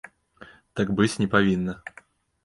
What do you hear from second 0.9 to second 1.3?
быць не